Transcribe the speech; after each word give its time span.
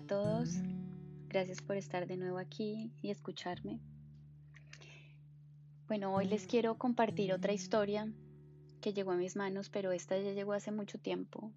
a 0.00 0.06
todos, 0.06 0.48
gracias 1.28 1.60
por 1.60 1.76
estar 1.76 2.06
de 2.06 2.16
nuevo 2.16 2.38
aquí 2.38 2.90
y 3.02 3.10
escucharme. 3.10 3.80
Bueno, 5.88 6.14
hoy 6.14 6.26
les 6.26 6.46
quiero 6.46 6.78
compartir 6.78 7.32
otra 7.32 7.52
historia 7.52 8.10
que 8.80 8.92
llegó 8.92 9.12
a 9.12 9.16
mis 9.16 9.36
manos, 9.36 9.68
pero 9.68 9.92
esta 9.92 10.18
ya 10.18 10.32
llegó 10.32 10.54
hace 10.54 10.72
mucho 10.72 10.98
tiempo. 10.98 11.52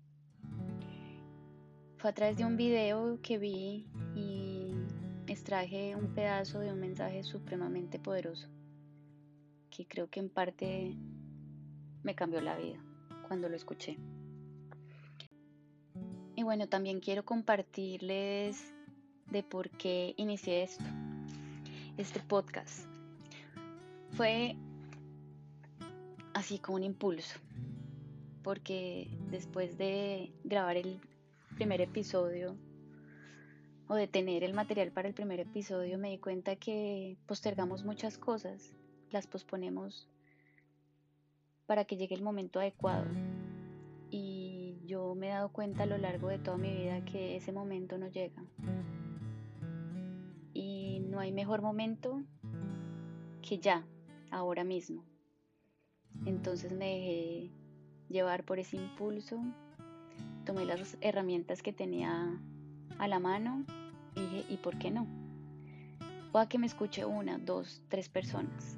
Fue 1.98 2.10
a 2.10 2.14
través 2.14 2.38
de 2.38 2.44
un 2.44 2.58
video 2.58 3.20
que 3.22 3.38
vi 3.38 3.88
y 4.16 4.74
extraje 5.28 5.96
un 5.96 6.14
pedazo 6.14 6.60
de 6.60 6.74
un 6.74 6.80
mensaje 6.80 7.24
supremamente 7.24 7.98
poderoso 7.98 8.50
que 9.70 9.88
creo 9.88 10.10
que 10.10 10.20
en 10.20 10.30
parte 10.30 10.98
me 12.04 12.14
cambió 12.14 12.42
la 12.42 12.58
vida 12.58 12.84
cuando 13.28 13.48
lo 13.48 13.56
escuché. 13.56 13.98
Y 16.44 16.46
bueno, 16.46 16.68
también 16.68 17.00
quiero 17.00 17.24
compartirles 17.24 18.74
de 19.32 19.44
por 19.44 19.70
qué 19.70 20.14
inicié 20.18 20.64
esto, 20.64 20.84
este 21.96 22.20
podcast. 22.20 22.86
Fue 24.10 24.58
así 26.34 26.60
como 26.60 26.76
un 26.76 26.84
impulso, 26.84 27.40
porque 28.44 29.08
después 29.32 29.78
de 29.78 30.34
grabar 30.44 30.76
el 30.76 31.00
primer 31.56 31.80
episodio 31.80 32.58
o 33.88 33.96
de 33.96 34.10
tener 34.10 34.44
el 34.44 34.54
material 34.54 34.92
para 34.92 35.08
el 35.08 35.14
primer 35.14 35.40
episodio, 35.40 35.98
me 35.98 36.10
di 36.10 36.18
cuenta 36.18 36.58
que 36.58 37.16
postergamos 37.26 37.86
muchas 37.86 38.18
cosas, 38.18 38.76
las 39.12 39.28
posponemos 39.28 40.10
para 41.68 41.86
que 41.86 41.96
llegue 41.96 42.16
el 42.16 42.22
momento 42.22 42.60
adecuado. 42.60 43.06
Y 44.12 44.63
yo 44.86 45.16
me 45.16 45.28
he 45.28 45.32
dado 45.32 45.50
cuenta 45.50 45.84
a 45.84 45.86
lo 45.86 45.98
largo 45.98 46.28
de 46.30 46.40
toda 46.40 46.58
mi 46.58 46.72
vida 46.74 47.04
que 47.06 47.36
ese 47.36 47.52
momento 47.52 47.98
no 47.98 48.08
llega. 48.08 48.44
Y 50.54 51.00
no 51.10 51.20
hay 51.20 51.32
mejor 51.32 51.62
momento 51.62 52.22
que 53.42 53.60
ya, 53.60 53.86
ahora 54.32 54.64
mismo. 54.64 55.04
Entonces 56.26 56.72
me 56.72 56.86
dejé 56.86 57.52
llevar 58.10 58.44
por 58.44 58.60
ese 58.60 58.78
impulso, 58.78 59.42
tomé 60.46 60.66
las 60.66 60.98
herramientas 61.02 61.62
que 61.62 61.74
tenía 61.74 62.40
a 63.00 63.08
la 63.08 63.20
mano 63.20 63.66
y 64.16 64.22
dije, 64.22 64.46
¿y 64.50 64.58
por 64.58 64.78
qué 64.78 64.92
no? 64.92 65.08
Pueda 66.32 66.48
que 66.48 66.60
me 66.60 66.68
escuche 66.68 67.06
una, 67.06 67.38
dos, 67.38 67.82
tres 67.90 68.10
personas, 68.10 68.78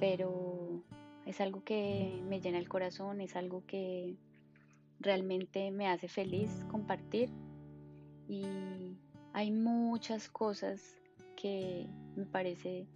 pero 0.00 0.82
es 1.24 1.40
algo 1.40 1.64
que 1.64 2.22
me 2.28 2.40
llena 2.40 2.58
el 2.58 2.68
corazón, 2.68 3.20
es 3.20 3.36
algo 3.36 3.64
que 3.66 4.16
realmente 5.00 5.70
me 5.70 5.88
hace 5.88 6.08
feliz 6.08 6.50
compartir 6.70 7.30
y 8.28 8.44
hay 9.32 9.50
muchas 9.50 10.28
cosas 10.28 10.96
que 11.36 11.86
me 12.16 12.24
parece 12.24 12.86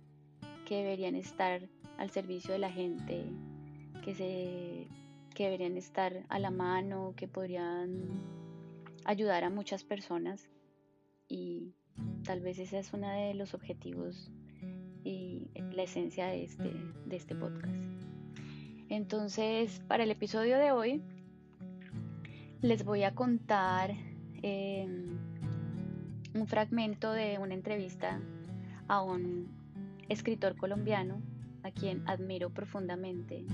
que 0.67 0.77
deberían 0.77 1.15
estar 1.15 1.69
al 1.99 2.11
servicio 2.11 2.53
de 2.53 2.59
la 2.59 2.71
gente, 2.71 3.25
que, 4.03 4.15
se, 4.15 4.89
que 5.35 5.45
deberían 5.45 5.77
estar 5.77 6.25
a 6.29 6.39
la 6.39 6.51
mano, 6.51 7.15
que 7.17 7.29
podrían 7.29 8.23
ayudar 9.05 9.45
a 9.45 9.51
muchas 9.51 9.85
personas 9.85 10.49
y 11.29 11.75
tal 12.25 12.41
vez 12.41 12.59
ese 12.59 12.79
es 12.79 12.93
uno 12.93 13.09
de 13.09 13.35
los 13.35 13.55
objetivos 13.55 14.31
y 15.05 15.51
la 15.73 15.83
esencia 15.83 16.27
de 16.27 16.45
este, 16.45 16.73
de 17.07 17.17
este 17.17 17.35
podcast. 17.35 17.83
Entonces, 18.89 19.81
para 19.87 20.03
el 20.03 20.11
episodio 20.11 20.59
de 20.59 20.73
hoy, 20.73 21.03
les 22.63 22.85
voy 22.85 23.05
a 23.05 23.15
contar 23.15 23.91
em, 24.43 25.19
un 26.35 26.47
fragmento 26.47 27.11
de 27.13 27.39
una 27.39 27.55
entrevista 27.55 28.21
a 28.87 29.03
un 29.03 29.49
escritor 30.09 30.57
colombiano 30.57 31.23
a 31.63 31.71
quien 31.71 32.07
admiro 32.07 32.51
profundamente 32.51 33.45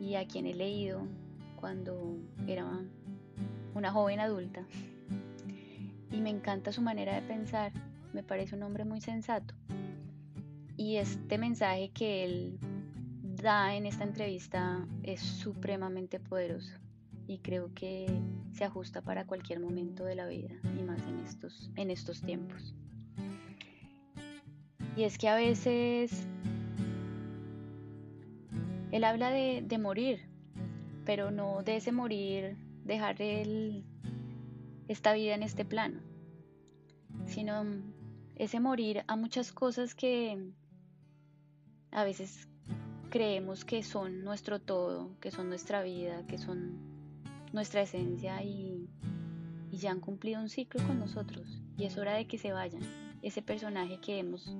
y 0.00 0.14
a 0.14 0.26
quien 0.26 0.46
he 0.46 0.54
leído 0.54 1.06
cuando 1.56 2.16
era 2.46 2.66
una 3.74 3.90
joven 3.90 4.20
adulta. 4.20 4.64
Y 6.10 6.20
me 6.20 6.30
encanta 6.30 6.72
su 6.72 6.80
manera 6.80 7.14
de 7.14 7.22
pensar, 7.22 7.72
me 8.14 8.22
parece 8.22 8.56
un 8.56 8.62
hombre 8.62 8.84
muy 8.84 9.00
sensato. 9.00 9.54
Y 10.76 10.96
este 10.96 11.36
mensaje 11.36 11.90
que 11.90 12.24
él 12.24 12.58
da 13.42 13.74
en 13.74 13.86
esta 13.86 14.04
entrevista 14.04 14.86
es 15.02 15.20
supremamente 15.20 16.20
poderoso 16.20 16.72
y 17.26 17.38
creo 17.38 17.72
que 17.74 18.06
se 18.52 18.64
ajusta 18.64 19.02
para 19.02 19.26
cualquier 19.26 19.60
momento 19.60 20.04
de 20.04 20.14
la 20.14 20.26
vida 20.26 20.54
y 20.78 20.82
más 20.82 21.00
en 21.06 21.20
estos, 21.20 21.70
en 21.76 21.90
estos 21.90 22.22
tiempos. 22.22 22.74
Y 24.96 25.04
es 25.04 25.18
que 25.18 25.28
a 25.28 25.36
veces 25.36 26.26
él 28.90 29.04
habla 29.04 29.30
de, 29.30 29.78
morir, 29.78 30.28
pero 31.04 31.30
no 31.30 31.62
de 31.62 31.76
ese 31.76 31.92
morir, 31.92 32.56
dejar 32.84 33.20
el, 33.20 33.84
esta 34.88 35.12
vida 35.12 35.34
en 35.34 35.42
este 35.42 35.64
plano, 35.64 36.00
sino 37.26 37.64
ese 38.36 38.58
morir 38.58 39.04
a 39.06 39.16
muchas 39.16 39.52
cosas 39.52 39.94
que 39.94 40.50
a 41.90 42.04
veces 42.04 42.48
creemos 43.08 43.64
que 43.64 43.82
son 43.82 44.24
nuestro 44.24 44.60
todo, 44.60 45.10
que 45.20 45.30
son 45.30 45.48
nuestra 45.48 45.82
vida, 45.82 46.26
que 46.26 46.38
son 46.38 46.78
nuestra 47.52 47.82
esencia 47.82 48.42
y, 48.42 48.88
ya 49.70 49.92
han 49.92 50.00
cumplido 50.00 50.40
un 50.40 50.48
ciclo 50.48 50.84
con 50.88 50.98
nosotros 50.98 51.62
y 51.76 51.84
es 51.84 51.96
hora 51.98 52.14
de 52.14 52.26
que 52.26 52.36
se 52.36 52.52
vayan, 52.52 52.82
ese 53.22 53.42
personaje 53.42 54.00
que 54.00 54.18
hemos 54.18 54.56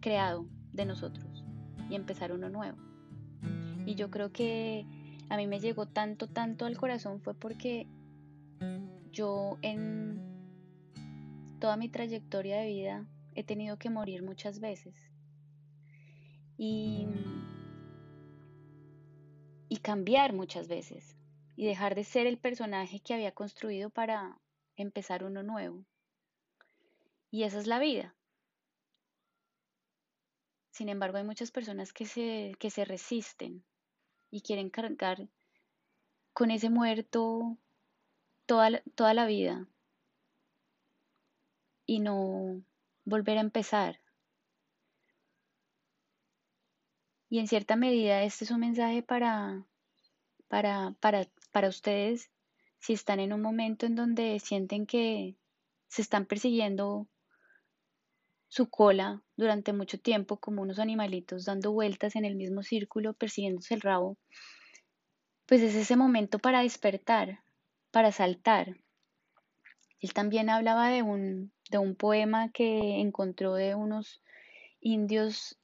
creado 0.00 0.46
de 0.72 0.86
nosotros 0.86 1.44
y 1.90 1.94
empezar 1.94 2.32
uno 2.32 2.48
nuevo. 2.48 2.78
Y 3.84 3.94
yo 3.94 4.10
creo 4.10 4.32
que 4.32 4.86
a 5.28 5.36
mí 5.36 5.46
me 5.46 5.60
llegó 5.60 5.86
tanto, 5.86 6.28
tanto 6.28 6.64
al 6.64 6.78
corazón 6.78 7.20
fue 7.20 7.34
porque 7.34 7.86
yo 9.12 9.58
en 9.60 10.22
toda 11.58 11.76
mi 11.76 11.90
trayectoria 11.90 12.58
de 12.58 12.66
vida 12.68 13.06
he 13.34 13.44
tenido 13.44 13.76
que 13.76 13.90
morir 13.90 14.22
muchas 14.22 14.60
veces. 14.60 14.94
Y, 16.56 17.06
y 19.68 19.78
cambiar 19.78 20.32
muchas 20.32 20.68
veces. 20.68 21.16
Y 21.56 21.66
dejar 21.66 21.94
de 21.94 22.04
ser 22.04 22.26
el 22.26 22.38
personaje 22.38 23.00
que 23.00 23.14
había 23.14 23.32
construido 23.32 23.90
para 23.90 24.38
empezar 24.76 25.24
uno 25.24 25.42
nuevo. 25.42 25.84
Y 27.30 27.42
esa 27.42 27.58
es 27.58 27.66
la 27.66 27.78
vida. 27.78 28.14
Sin 30.70 30.88
embargo, 30.88 31.18
hay 31.18 31.24
muchas 31.24 31.50
personas 31.50 31.92
que 31.92 32.06
se, 32.06 32.54
que 32.60 32.70
se 32.70 32.84
resisten 32.84 33.64
y 34.30 34.42
quieren 34.42 34.70
cargar 34.70 35.28
con 36.32 36.52
ese 36.52 36.70
muerto 36.70 37.58
toda, 38.46 38.80
toda 38.94 39.12
la 39.12 39.26
vida 39.26 39.66
y 41.84 41.98
no 41.98 42.62
volver 43.04 43.38
a 43.38 43.40
empezar. 43.40 43.98
Y 47.30 47.38
en 47.38 47.48
cierta 47.48 47.76
medida 47.76 48.22
este 48.22 48.44
es 48.44 48.50
un 48.50 48.60
mensaje 48.60 49.02
para, 49.02 49.64
para, 50.48 50.94
para, 51.00 51.26
para 51.52 51.68
ustedes 51.68 52.30
si 52.78 52.92
están 52.92 53.20
en 53.20 53.32
un 53.32 53.42
momento 53.42 53.86
en 53.86 53.94
donde 53.94 54.38
sienten 54.40 54.86
que 54.86 55.36
se 55.88 56.02
están 56.02 56.26
persiguiendo 56.26 57.08
su 58.48 58.70
cola 58.70 59.22
durante 59.36 59.72
mucho 59.72 59.98
tiempo 59.98 60.38
como 60.38 60.62
unos 60.62 60.78
animalitos 60.78 61.44
dando 61.44 61.72
vueltas 61.72 62.16
en 62.16 62.24
el 62.24 62.34
mismo 62.34 62.62
círculo 62.62 63.12
persiguiéndose 63.12 63.74
el 63.74 63.82
rabo, 63.82 64.16
pues 65.46 65.60
es 65.62 65.74
ese 65.74 65.96
momento 65.96 66.38
para 66.38 66.62
despertar, 66.62 67.40
para 67.90 68.12
saltar. 68.12 68.76
Él 70.00 70.12
también 70.12 70.50
hablaba 70.50 70.88
de 70.88 71.02
un, 71.02 71.52
de 71.70 71.78
un 71.78 71.94
poema 71.94 72.50
que 72.52 73.00
encontró 73.00 73.54
de 73.54 73.74
unos 73.74 74.22
indios, 74.80 75.58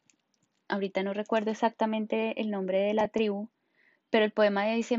ahorita 0.68 1.02
no 1.02 1.12
recuerdo 1.12 1.50
exactamente 1.50 2.40
el 2.40 2.50
nombre 2.50 2.78
de 2.78 2.94
la 2.94 3.08
tribu, 3.08 3.50
pero 4.10 4.24
el 4.24 4.32
poema 4.32 4.66
dice, 4.66 4.98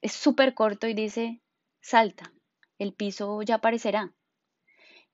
es 0.00 0.12
súper 0.12 0.54
corto 0.54 0.86
y 0.88 0.94
dice, 0.94 1.40
salta, 1.80 2.32
el 2.78 2.92
piso 2.92 3.42
ya 3.42 3.56
aparecerá. 3.56 4.12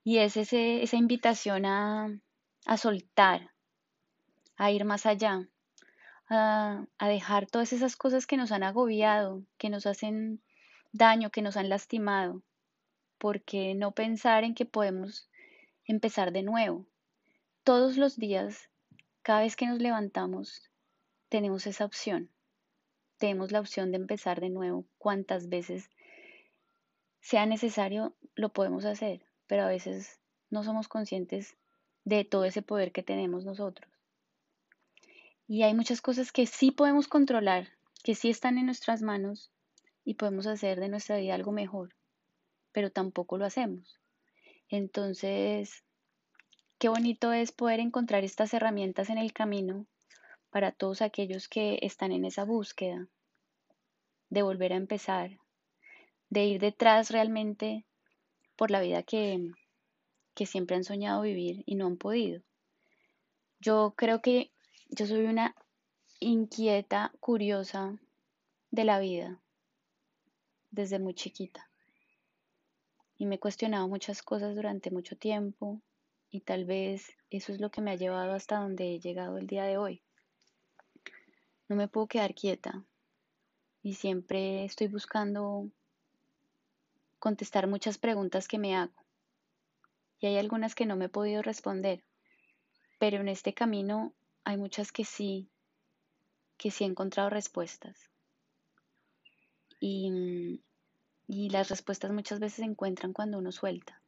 Y 0.04 0.18
es 0.18 0.36
ese, 0.36 0.82
esa 0.82 0.96
invitación 0.96 1.66
a, 1.66 2.08
a 2.64 2.76
soltar, 2.76 3.52
a 4.56 4.70
ir 4.70 4.84
más 4.84 5.04
allá, 5.04 5.48
a, 6.28 6.86
a, 6.98 7.08
dejar 7.08 7.46
todas 7.46 7.72
esas 7.72 7.96
cosas 7.96 8.26
que 8.26 8.36
nos 8.36 8.52
han 8.52 8.62
agobiado, 8.62 9.42
que 9.58 9.70
nos 9.70 9.86
hacen 9.86 10.42
daño, 10.92 11.30
que 11.30 11.42
nos 11.42 11.56
han 11.56 11.68
lastimado, 11.68 12.42
porque 13.18 13.74
no 13.74 13.92
pensar 13.92 14.44
en 14.44 14.54
que 14.54 14.64
podemos 14.64 15.28
empezar 15.84 16.32
de 16.32 16.42
nuevo. 16.42 16.86
Todos 17.64 17.96
los 17.96 18.16
días, 18.16 18.70
cada 19.28 19.40
vez 19.40 19.56
que 19.56 19.66
nos 19.66 19.78
levantamos, 19.78 20.62
tenemos 21.28 21.66
esa 21.66 21.84
opción. 21.84 22.30
Tenemos 23.18 23.52
la 23.52 23.60
opción 23.60 23.90
de 23.90 23.98
empezar 23.98 24.40
de 24.40 24.48
nuevo 24.48 24.86
cuantas 24.96 25.50
veces 25.50 25.90
sea 27.20 27.44
necesario, 27.44 28.16
lo 28.36 28.54
podemos 28.54 28.86
hacer, 28.86 29.26
pero 29.46 29.64
a 29.64 29.68
veces 29.68 30.18
no 30.48 30.64
somos 30.64 30.88
conscientes 30.88 31.58
de 32.04 32.24
todo 32.24 32.46
ese 32.46 32.62
poder 32.62 32.90
que 32.90 33.02
tenemos 33.02 33.44
nosotros. 33.44 33.92
Y 35.46 35.62
hay 35.62 35.74
muchas 35.74 36.00
cosas 36.00 36.32
que 36.32 36.46
sí 36.46 36.70
podemos 36.70 37.06
controlar, 37.06 37.68
que 38.02 38.14
sí 38.14 38.30
están 38.30 38.56
en 38.56 38.64
nuestras 38.64 39.02
manos 39.02 39.52
y 40.06 40.14
podemos 40.14 40.46
hacer 40.46 40.80
de 40.80 40.88
nuestra 40.88 41.18
vida 41.18 41.34
algo 41.34 41.52
mejor, 41.52 41.94
pero 42.72 42.90
tampoco 42.90 43.36
lo 43.36 43.44
hacemos. 43.44 44.00
Entonces, 44.70 45.84
qué 46.78 46.88
bonito 46.88 47.32
es 47.32 47.50
poder 47.50 47.80
encontrar 47.80 48.22
estas 48.22 48.54
herramientas 48.54 49.10
en 49.10 49.18
el 49.18 49.32
camino 49.32 49.86
para 50.50 50.70
todos 50.70 51.02
aquellos 51.02 51.48
que 51.48 51.78
están 51.82 52.12
en 52.12 52.24
esa 52.24 52.44
búsqueda 52.44 53.08
de 54.30 54.42
volver 54.42 54.72
a 54.72 54.76
empezar, 54.76 55.38
de 56.30 56.44
ir 56.44 56.60
detrás 56.60 57.10
realmente 57.10 57.84
por 58.56 58.70
la 58.70 58.80
vida 58.80 59.02
que, 59.02 59.50
que 60.34 60.46
siempre 60.46 60.76
han 60.76 60.84
soñado 60.84 61.22
vivir 61.22 61.64
y 61.66 61.74
no 61.74 61.86
han 61.86 61.96
podido. 61.96 62.42
Yo 63.58 63.94
creo 63.96 64.22
que 64.22 64.52
yo 64.88 65.06
soy 65.06 65.24
una 65.24 65.56
inquieta, 66.20 67.12
curiosa 67.18 67.98
de 68.70 68.84
la 68.84 69.00
vida 69.00 69.40
desde 70.70 71.00
muy 71.00 71.14
chiquita. 71.14 71.68
Y 73.16 73.26
me 73.26 73.36
he 73.36 73.40
cuestionado 73.40 73.88
muchas 73.88 74.22
cosas 74.22 74.54
durante 74.54 74.92
mucho 74.92 75.16
tiempo 75.16 75.82
y 76.30 76.40
tal 76.40 76.64
vez 76.64 77.16
eso 77.30 77.52
es 77.52 77.60
lo 77.60 77.70
que 77.70 77.80
me 77.80 77.90
ha 77.90 77.96
llevado 77.96 78.34
hasta 78.34 78.58
donde 78.58 78.94
he 78.94 79.00
llegado 79.00 79.38
el 79.38 79.46
día 79.46 79.64
de 79.64 79.78
hoy. 79.78 80.02
No 81.68 81.76
me 81.76 81.88
puedo 81.88 82.06
quedar 82.06 82.34
quieta 82.34 82.84
y 83.82 83.94
siempre 83.94 84.64
estoy 84.64 84.88
buscando 84.88 85.70
contestar 87.18 87.66
muchas 87.66 87.98
preguntas 87.98 88.48
que 88.48 88.58
me 88.58 88.76
hago. 88.76 88.92
Y 90.20 90.26
hay 90.26 90.36
algunas 90.36 90.74
que 90.74 90.86
no 90.86 90.96
me 90.96 91.06
he 91.06 91.10
podido 91.10 91.42
responder, 91.42 92.04
pero 92.98 93.18
en 93.18 93.28
este 93.28 93.54
camino 93.54 94.12
hay 94.44 94.56
muchas 94.56 94.92
que 94.92 95.04
sí, 95.04 95.48
que 96.56 96.70
sí 96.70 96.84
he 96.84 96.86
encontrado 96.86 97.30
respuestas. 97.30 98.10
Y, 99.80 100.60
y 101.28 101.50
las 101.50 101.68
respuestas 101.68 102.10
muchas 102.10 102.40
veces 102.40 102.56
se 102.56 102.64
encuentran 102.64 103.12
cuando 103.12 103.38
uno 103.38 103.52
suelta, 103.52 104.02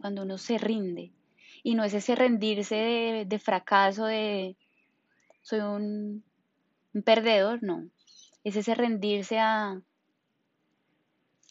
cuando 0.00 0.22
uno 0.22 0.38
se 0.38 0.58
rinde. 0.58 1.12
Y 1.64 1.74
no 1.74 1.82
es 1.82 1.94
ese 1.94 2.14
rendirse 2.14 3.24
de, 3.26 3.38
fracaso, 3.40 4.04
de 4.04 4.56
soy 5.42 5.58
un, 5.60 6.22
un 6.92 7.02
perdedor, 7.02 7.62
no. 7.62 7.88
Es 8.44 8.54
ese 8.54 8.76
rendirse 8.76 9.40
a, 9.40 9.82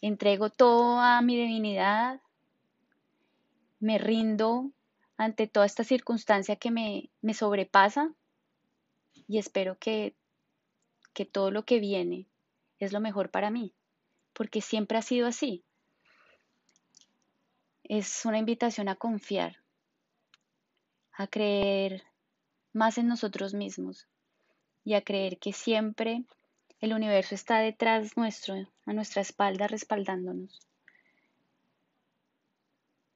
entrego 0.01 0.50
todo 0.50 1.00
a 1.00 1.21
mi 1.21 1.36
divinidad, 1.36 2.21
me 3.80 3.98
rindo 3.98 4.71
ante 5.18 5.48
toda 5.48 5.65
esta 5.65 5.83
circunstancia 5.83 6.57
que 6.57 6.71
me, 6.71 7.09
me 7.21 7.33
sobrepasa 7.33 8.13
y 9.27 9.38
espero 9.38 9.77
que, 9.80 10.13
que 11.13 11.25
todo 11.25 11.51
lo 11.51 11.63
que 11.63 11.80
viene 11.80 12.27
es 12.80 12.92
lo 12.92 13.00
mejor 13.00 13.31
para 13.31 13.50
mí, 13.50 13.74
porque 14.33 14.59
siempre 14.59 14.98
ha 14.98 15.01
sido 15.01 15.25
así. 15.27 15.63
Es 17.83 18.25
una 18.25 18.39
invitación 18.39 18.89
a 18.89 18.95
confiar, 18.95 19.62
a 21.13 21.27
creer 21.27 22.04
más 22.74 22.98
en 22.98 23.07
nosotros 23.07 23.54
mismos 23.54 24.07
y 24.83 24.95
a 24.95 25.01
creer 25.01 25.38
que 25.38 25.54
siempre 25.54 26.25
el 26.81 26.94
universo 26.94 27.36
está 27.36 27.60
detrás 27.60 28.18
nuestro, 28.18 28.56
a 28.86 28.94
nuestra 28.94 29.21
espalda, 29.21 29.68
respaldándonos. 29.68 30.60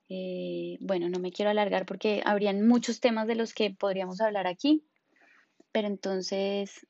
Eh, 0.09 0.77
bueno, 0.79 1.09
no 1.09 1.19
me 1.19 1.31
quiero 1.31 1.51
alargar 1.51 1.85
porque 1.85 2.21
habrían 2.23 2.65
muchos 2.65 3.01
temas 3.01 3.27
de 3.27 3.35
los 3.35 3.53
que 3.53 3.71
podríamos 3.71 4.21
hablar 4.21 4.47
aquí, 4.47 4.85
pero 5.73 5.87
entonces, 5.87 6.87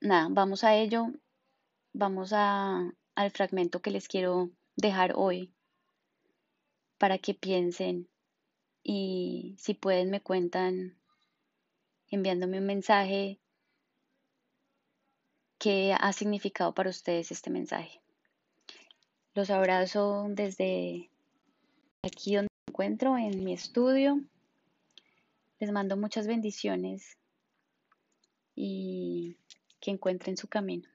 nada, 0.00 0.28
vamos 0.30 0.62
a 0.62 0.76
ello, 0.76 1.08
vamos 1.92 2.32
a, 2.32 2.92
al 3.16 3.30
fragmento 3.32 3.80
que 3.80 3.90
les 3.90 4.06
quiero 4.06 4.50
dejar 4.76 5.14
hoy 5.16 5.52
para 6.98 7.18
que 7.18 7.34
piensen 7.34 8.08
y 8.88 9.56
si 9.58 9.74
pueden 9.74 10.10
me 10.10 10.20
cuentan 10.20 10.94
enviándome 12.08 12.60
un 12.60 12.66
mensaje 12.66 13.40
qué 15.58 15.92
ha 15.98 16.12
significado 16.12 16.72
para 16.72 16.90
ustedes 16.90 17.32
este 17.32 17.50
mensaje. 17.50 18.00
Los 19.34 19.50
abrazo 19.50 20.26
desde 20.28 21.10
aquí 22.04 22.36
donde 22.36 22.48
me 22.48 22.70
encuentro, 22.70 23.18
en 23.18 23.42
mi 23.42 23.54
estudio. 23.54 24.20
Les 25.58 25.72
mando 25.72 25.96
muchas 25.96 26.28
bendiciones 26.28 27.18
y 28.54 29.36
que 29.80 29.90
encuentren 29.90 30.36
su 30.36 30.46
camino. 30.46 30.88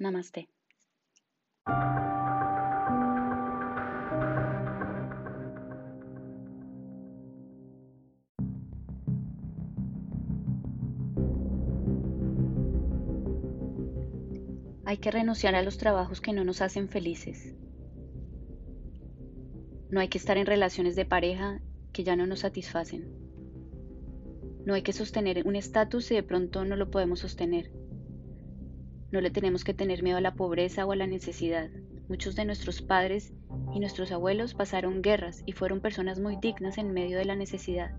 Namaste. 0.00 0.48
Hay 14.92 14.98
que 14.98 15.10
renunciar 15.10 15.54
a 15.54 15.62
los 15.62 15.78
trabajos 15.78 16.20
que 16.20 16.34
no 16.34 16.44
nos 16.44 16.60
hacen 16.60 16.86
felices. 16.86 17.56
No 19.88 20.00
hay 20.00 20.08
que 20.08 20.18
estar 20.18 20.36
en 20.36 20.44
relaciones 20.44 20.96
de 20.96 21.06
pareja 21.06 21.62
que 21.94 22.04
ya 22.04 22.14
no 22.14 22.26
nos 22.26 22.40
satisfacen. 22.40 23.10
No 24.66 24.74
hay 24.74 24.82
que 24.82 24.92
sostener 24.92 25.46
un 25.46 25.56
estatus 25.56 26.04
si 26.04 26.14
de 26.14 26.22
pronto 26.22 26.66
no 26.66 26.76
lo 26.76 26.90
podemos 26.90 27.20
sostener. 27.20 27.72
No 29.10 29.22
le 29.22 29.30
tenemos 29.30 29.64
que 29.64 29.72
tener 29.72 30.02
miedo 30.02 30.18
a 30.18 30.20
la 30.20 30.34
pobreza 30.34 30.84
o 30.84 30.92
a 30.92 30.96
la 30.96 31.06
necesidad. 31.06 31.70
Muchos 32.10 32.36
de 32.36 32.44
nuestros 32.44 32.82
padres 32.82 33.32
y 33.72 33.80
nuestros 33.80 34.12
abuelos 34.12 34.52
pasaron 34.52 35.00
guerras 35.00 35.42
y 35.46 35.52
fueron 35.52 35.80
personas 35.80 36.20
muy 36.20 36.36
dignas 36.36 36.76
en 36.76 36.92
medio 36.92 37.16
de 37.16 37.24
la 37.24 37.34
necesidad. 37.34 37.96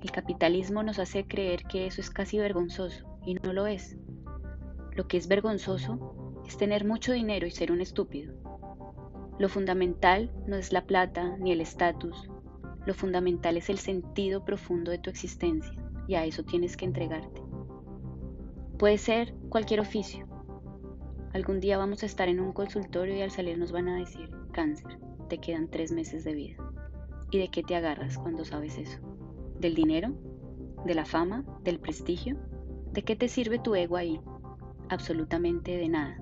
El 0.00 0.10
capitalismo 0.10 0.82
nos 0.82 0.98
hace 0.98 1.26
creer 1.26 1.64
que 1.64 1.86
eso 1.86 2.00
es 2.00 2.08
casi 2.08 2.38
vergonzoso 2.38 3.20
y 3.26 3.34
no 3.34 3.52
lo 3.52 3.66
es. 3.66 3.98
Lo 4.94 5.08
que 5.08 5.16
es 5.16 5.26
vergonzoso 5.26 6.42
es 6.46 6.56
tener 6.56 6.84
mucho 6.84 7.12
dinero 7.12 7.46
y 7.46 7.50
ser 7.50 7.72
un 7.72 7.80
estúpido. 7.80 8.34
Lo 9.38 9.48
fundamental 9.48 10.30
no 10.46 10.56
es 10.56 10.72
la 10.72 10.86
plata 10.86 11.36
ni 11.38 11.52
el 11.52 11.60
estatus. 11.60 12.28
Lo 12.84 12.94
fundamental 12.94 13.56
es 13.56 13.70
el 13.70 13.78
sentido 13.78 14.44
profundo 14.44 14.90
de 14.90 14.98
tu 14.98 15.08
existencia 15.08 15.74
y 16.06 16.14
a 16.14 16.24
eso 16.24 16.42
tienes 16.42 16.76
que 16.76 16.84
entregarte. 16.84 17.42
Puede 18.78 18.98
ser 18.98 19.34
cualquier 19.48 19.80
oficio. 19.80 20.26
Algún 21.32 21.60
día 21.60 21.78
vamos 21.78 22.02
a 22.02 22.06
estar 22.06 22.28
en 22.28 22.40
un 22.40 22.52
consultorio 22.52 23.16
y 23.16 23.22
al 23.22 23.30
salir 23.30 23.56
nos 23.56 23.72
van 23.72 23.88
a 23.88 23.96
decir, 23.96 24.30
cáncer, 24.52 24.98
te 25.28 25.38
quedan 25.38 25.68
tres 25.68 25.90
meses 25.92 26.24
de 26.24 26.34
vida. 26.34 26.56
¿Y 27.30 27.38
de 27.38 27.48
qué 27.48 27.62
te 27.62 27.74
agarras 27.74 28.18
cuando 28.18 28.44
sabes 28.44 28.76
eso? 28.76 28.98
¿Del 29.58 29.74
dinero? 29.74 30.12
¿De 30.84 30.94
la 30.94 31.06
fama? 31.06 31.44
¿Del 31.62 31.80
prestigio? 31.80 32.36
¿De 32.92 33.02
qué 33.02 33.16
te 33.16 33.28
sirve 33.28 33.58
tu 33.58 33.74
ego 33.74 33.96
ahí? 33.96 34.20
Absolutamente 34.92 35.76
de 35.76 35.88
nada. 35.88 36.18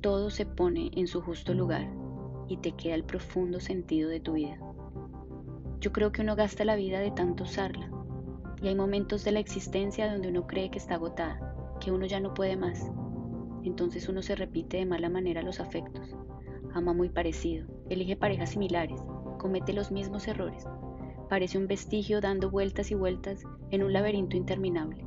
Todo 0.00 0.28
se 0.28 0.44
pone 0.44 0.90
en 0.94 1.06
su 1.06 1.22
justo 1.22 1.54
lugar 1.54 1.90
y 2.48 2.58
te 2.58 2.72
queda 2.72 2.94
el 2.94 3.04
profundo 3.04 3.60
sentido 3.60 4.10
de 4.10 4.20
tu 4.20 4.34
vida. 4.34 4.58
Yo 5.80 5.92
creo 5.92 6.12
que 6.12 6.20
uno 6.20 6.36
gasta 6.36 6.64
la 6.64 6.76
vida 6.76 7.00
de 7.00 7.10
tanto 7.10 7.44
usarla 7.44 7.90
y 8.62 8.68
hay 8.68 8.74
momentos 8.74 9.24
de 9.24 9.32
la 9.32 9.40
existencia 9.40 10.12
donde 10.12 10.28
uno 10.28 10.46
cree 10.46 10.70
que 10.70 10.78
está 10.78 10.96
agotada, 10.96 11.56
que 11.80 11.90
uno 11.92 12.04
ya 12.04 12.20
no 12.20 12.34
puede 12.34 12.56
más. 12.56 12.90
Entonces 13.62 14.08
uno 14.08 14.20
se 14.20 14.36
repite 14.36 14.76
de 14.76 14.86
mala 14.86 15.08
manera 15.08 15.42
los 15.42 15.60
afectos, 15.60 16.14
ama 16.74 16.92
muy 16.92 17.08
parecido, 17.08 17.66
elige 17.88 18.16
parejas 18.16 18.50
similares, 18.50 19.02
comete 19.38 19.72
los 19.72 19.90
mismos 19.90 20.28
errores, 20.28 20.66
parece 21.30 21.56
un 21.56 21.68
vestigio 21.68 22.20
dando 22.20 22.50
vueltas 22.50 22.90
y 22.90 22.94
vueltas 22.94 23.42
en 23.70 23.82
un 23.82 23.94
laberinto 23.94 24.36
interminable 24.36 25.06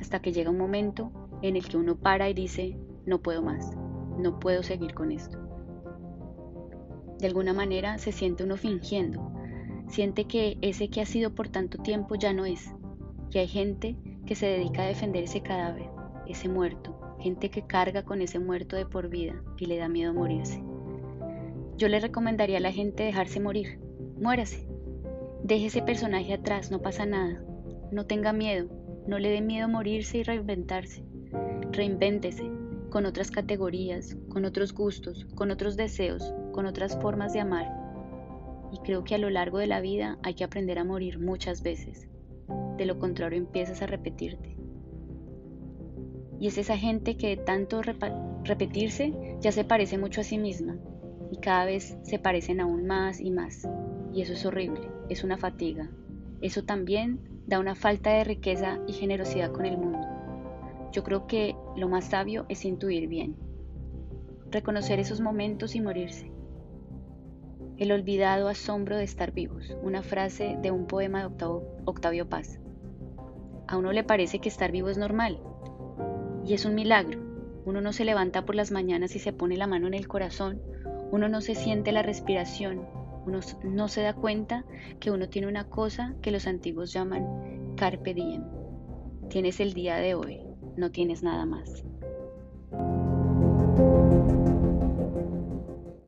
hasta 0.00 0.20
que 0.20 0.32
llega 0.32 0.50
un 0.50 0.58
momento 0.58 1.10
en 1.42 1.56
el 1.56 1.66
que 1.68 1.76
uno 1.76 1.96
para 1.96 2.28
y 2.28 2.34
dice, 2.34 2.78
no 3.06 3.20
puedo 3.20 3.42
más, 3.42 3.76
no 4.18 4.38
puedo 4.38 4.62
seguir 4.62 4.94
con 4.94 5.12
esto. 5.12 5.38
De 7.18 7.26
alguna 7.26 7.52
manera 7.52 7.98
se 7.98 8.12
siente 8.12 8.44
uno 8.44 8.56
fingiendo, 8.56 9.32
siente 9.88 10.24
que 10.24 10.58
ese 10.60 10.88
que 10.88 11.00
ha 11.00 11.06
sido 11.06 11.34
por 11.34 11.48
tanto 11.48 11.78
tiempo 11.78 12.14
ya 12.14 12.32
no 12.32 12.44
es, 12.44 12.72
que 13.30 13.40
hay 13.40 13.48
gente 13.48 13.96
que 14.26 14.34
se 14.34 14.46
dedica 14.46 14.82
a 14.82 14.86
defender 14.86 15.24
ese 15.24 15.42
cadáver, 15.42 15.88
ese 16.26 16.48
muerto, 16.48 17.16
gente 17.18 17.50
que 17.50 17.66
carga 17.66 18.04
con 18.04 18.22
ese 18.22 18.38
muerto 18.38 18.76
de 18.76 18.86
por 18.86 19.08
vida 19.08 19.42
y 19.56 19.66
le 19.66 19.78
da 19.78 19.88
miedo 19.88 20.14
morirse. 20.14 20.62
Yo 21.76 21.88
le 21.88 22.00
recomendaría 22.00 22.58
a 22.58 22.60
la 22.60 22.72
gente 22.72 23.04
dejarse 23.04 23.40
morir, 23.40 23.80
muérase, 24.20 24.68
deje 25.42 25.66
ese 25.66 25.82
personaje 25.82 26.34
atrás, 26.34 26.70
no 26.70 26.82
pasa 26.82 27.06
nada, 27.06 27.42
no 27.90 28.06
tenga 28.06 28.32
miedo, 28.32 28.68
no 29.08 29.18
le 29.18 29.30
dé 29.30 29.40
miedo 29.40 29.68
morirse 29.68 30.18
y 30.18 30.22
reinventarse. 30.22 31.02
Reinvéntese. 31.72 32.52
con 32.90 33.04
otras 33.04 33.30
categorías, 33.30 34.16
con 34.30 34.46
otros 34.46 34.72
gustos, 34.72 35.26
con 35.34 35.50
otros 35.50 35.76
deseos, 35.76 36.32
con 36.52 36.64
otras 36.64 36.98
formas 36.98 37.34
de 37.34 37.40
amar. 37.40 37.70
Y 38.72 38.78
creo 38.78 39.04
que 39.04 39.14
a 39.14 39.18
lo 39.18 39.28
largo 39.28 39.58
de 39.58 39.66
la 39.66 39.82
vida 39.82 40.18
hay 40.22 40.32
que 40.32 40.44
aprender 40.44 40.78
a 40.78 40.84
morir 40.84 41.18
muchas 41.18 41.62
veces. 41.62 42.08
De 42.78 42.86
lo 42.86 42.98
contrario 42.98 43.38
empiezas 43.38 43.82
a 43.82 43.86
repetirte. 43.86 44.56
Y 46.40 46.46
es 46.46 46.56
esa 46.56 46.78
gente 46.78 47.18
que 47.18 47.28
de 47.28 47.36
tanto 47.36 47.82
repetirse 47.82 49.12
ya 49.40 49.52
se 49.52 49.64
parece 49.64 49.98
mucho 49.98 50.22
a 50.22 50.24
sí 50.24 50.38
misma 50.38 50.78
y 51.30 51.36
cada 51.38 51.66
vez 51.66 51.98
se 52.02 52.18
parecen 52.18 52.60
aún 52.60 52.86
más 52.86 53.20
y 53.20 53.30
más. 53.30 53.68
Y 54.14 54.22
eso 54.22 54.32
es 54.32 54.46
horrible, 54.46 54.88
es 55.10 55.24
una 55.24 55.36
fatiga. 55.36 55.90
Eso 56.40 56.62
también 56.64 57.37
da 57.48 57.58
una 57.58 57.74
falta 57.74 58.10
de 58.10 58.24
riqueza 58.24 58.78
y 58.86 58.92
generosidad 58.92 59.50
con 59.52 59.64
el 59.64 59.78
mundo. 59.78 60.06
Yo 60.92 61.02
creo 61.02 61.26
que 61.26 61.56
lo 61.76 61.88
más 61.88 62.04
sabio 62.04 62.44
es 62.50 62.66
intuir 62.66 63.08
bien, 63.08 63.36
reconocer 64.50 65.00
esos 65.00 65.22
momentos 65.22 65.74
y 65.74 65.80
morirse. 65.80 66.30
El 67.78 67.90
olvidado 67.92 68.48
asombro 68.48 68.98
de 68.98 69.04
estar 69.04 69.32
vivos, 69.32 69.74
una 69.82 70.02
frase 70.02 70.58
de 70.60 70.70
un 70.70 70.86
poema 70.86 71.26
de 71.26 71.46
Octavio 71.86 72.28
Paz. 72.28 72.60
A 73.66 73.78
uno 73.78 73.92
le 73.92 74.04
parece 74.04 74.40
que 74.40 74.50
estar 74.50 74.70
vivo 74.70 74.90
es 74.90 74.98
normal, 74.98 75.40
y 76.44 76.52
es 76.52 76.66
un 76.66 76.74
milagro. 76.74 77.18
Uno 77.64 77.80
no 77.80 77.94
se 77.94 78.04
levanta 78.04 78.44
por 78.44 78.56
las 78.56 78.70
mañanas 78.70 79.16
y 79.16 79.20
se 79.20 79.32
pone 79.32 79.56
la 79.56 79.66
mano 79.66 79.86
en 79.86 79.94
el 79.94 80.06
corazón, 80.06 80.60
uno 81.10 81.30
no 81.30 81.40
se 81.40 81.54
siente 81.54 81.92
la 81.92 82.02
respiración, 82.02 82.84
uno 83.28 83.40
no 83.62 83.88
se 83.88 84.02
da 84.02 84.14
cuenta 84.14 84.64
que 85.00 85.10
uno 85.10 85.28
tiene 85.28 85.48
una 85.48 85.64
cosa 85.64 86.14
que 86.22 86.30
los 86.30 86.46
antiguos 86.46 86.92
llaman 86.92 87.74
carpe 87.76 88.14
diem. 88.14 88.44
Tienes 89.28 89.60
el 89.60 89.74
día 89.74 89.96
de 89.96 90.14
hoy, 90.14 90.40
no 90.76 90.90
tienes 90.90 91.22
nada 91.22 91.44
más. 91.44 91.84